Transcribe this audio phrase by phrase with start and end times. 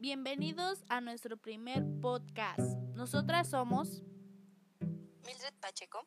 [0.00, 2.78] Bienvenidos a nuestro primer podcast.
[2.94, 4.04] Nosotras somos
[5.26, 6.06] Mildred Pacheco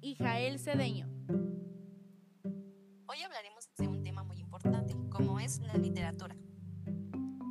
[0.00, 1.08] y Jael Cedeño.
[3.06, 6.34] Hoy hablaremos de un tema muy importante, como es la literatura.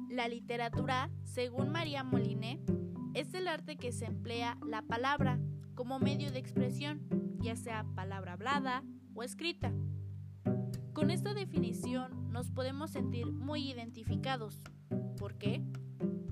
[0.10, 2.60] La literatura, según María Moliné,
[3.14, 5.40] es el arte que se emplea la palabra
[5.76, 7.08] como medio de expresión,
[7.40, 8.84] ya sea palabra hablada
[9.16, 9.72] o escrita.
[10.92, 14.62] Con esta definición nos podemos sentir muy identificados.
[15.18, 15.62] ¿Por qué?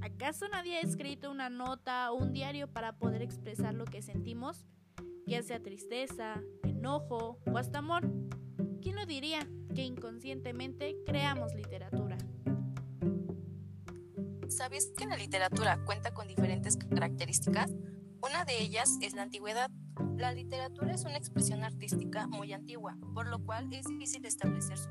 [0.01, 4.65] ¿Acaso nadie ha escrito una nota o un diario para poder expresar lo que sentimos?
[5.25, 8.09] Ya sea tristeza, enojo o hasta amor.
[8.81, 12.17] ¿Quién lo diría que inconscientemente creamos literatura?
[14.47, 17.71] ¿Sabes que la literatura cuenta con diferentes características?
[18.21, 19.71] Una de ellas es la antigüedad.
[20.17, 24.89] La literatura es una expresión artística muy antigua, por lo cual es difícil establecer su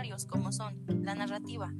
[0.00, 1.70] literarios como son la narrativa.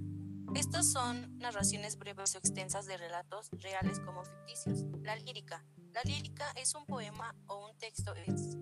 [0.55, 4.85] Estos son narraciones breves o extensas de relatos reales como ficticios.
[5.03, 5.65] La lírica.
[5.95, 8.13] La lírica es un poema o un texto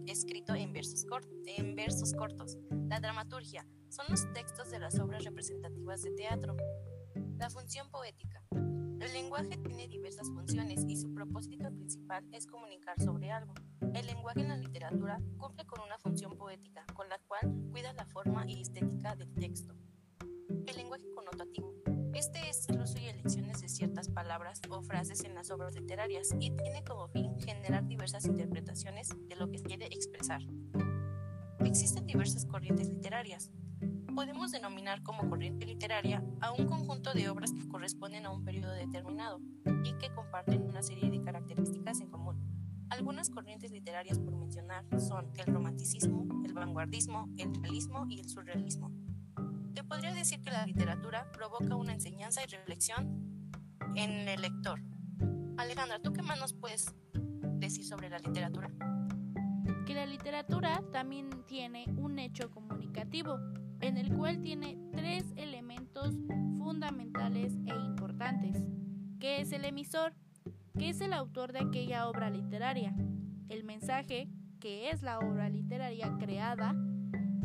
[0.06, 1.06] escrito en versos,
[1.46, 2.56] en versos cortos.
[2.88, 6.56] La dramaturgia son los textos de las obras representativas de teatro.
[7.38, 8.44] La función poética.
[8.52, 13.54] El lenguaje tiene diversas funciones y su propósito principal es comunicar sobre algo.
[13.94, 16.77] El lenguaje en la literatura cumple con una función poética,
[17.40, 19.74] cual cuida la forma y estética del texto.
[20.66, 21.74] El lenguaje connotativo.
[22.14, 26.30] Este es el uso y elecciones de ciertas palabras o frases en las obras literarias
[26.40, 30.40] y tiene como fin generar diversas interpretaciones de lo que quiere expresar.
[31.60, 33.50] Existen diversas corrientes literarias,
[34.14, 38.72] podemos denominar como corriente literaria a un conjunto de obras que corresponden a un periodo
[38.72, 39.40] determinado
[39.84, 41.67] y que comparten una serie de características
[43.38, 48.90] corrientes literarias por mencionar son el romanticismo, el vanguardismo, el realismo y el surrealismo.
[49.74, 54.82] Te podría decir que la literatura provoca una enseñanza y reflexión en el lector.
[55.56, 56.92] Alejandra, ¿tú qué más nos puedes
[57.60, 58.72] decir sobre la literatura?
[59.86, 63.38] Que la literatura también tiene un hecho comunicativo
[63.80, 66.16] en el cual tiene tres elementos
[66.58, 68.64] fundamentales e importantes,
[69.20, 70.12] que es el emisor,
[70.76, 72.96] que es el autor de aquella obra literaria,
[73.48, 74.28] el mensaje,
[74.60, 76.74] que es la obra literaria creada,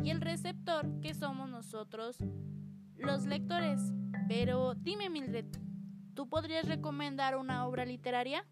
[0.02, 2.18] y el receptor, que somos nosotros,
[2.96, 3.80] los lectores.
[4.28, 5.46] Pero dime, Mildred,
[6.14, 8.46] ¿tú podrías recomendar una obra literaria?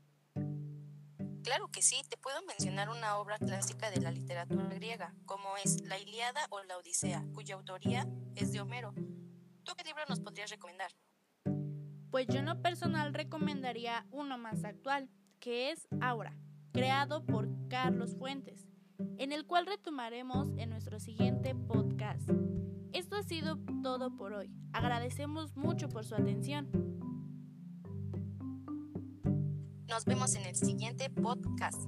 [1.43, 5.83] Claro que sí, te puedo mencionar una obra clásica de la literatura griega, como es
[5.83, 8.95] La Iliada o La Odisea, cuya autoría es de Homero.
[9.65, 10.93] ¿Tú qué libro nos podrías recomendar?
[12.11, 15.11] Pues yo en lo personal recomendaría uno más actual,
[15.41, 16.37] que es Aura,
[16.73, 18.67] creado por Carlos Fuentes,
[19.19, 22.29] en el cual retomaremos en nuestro siguiente podcast.
[22.93, 24.51] Esto ha sido todo por hoy.
[24.73, 26.69] Agradecemos mucho por su atención.
[29.89, 31.83] Nos vemos en el siguiente podcast.